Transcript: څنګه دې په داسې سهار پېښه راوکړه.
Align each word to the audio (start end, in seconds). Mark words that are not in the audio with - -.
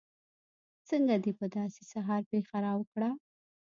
څنګه 0.89 1.15
دې 1.23 1.31
په 1.39 1.45
داسې 1.55 1.81
سهار 1.91 2.21
پېښه 2.31 2.57
راوکړه. 2.65 3.09